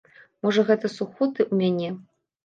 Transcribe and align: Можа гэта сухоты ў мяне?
Можа 0.45 0.61
гэта 0.69 0.89
сухоты 0.93 1.41
ў 1.45 1.59
мяне? 1.59 1.89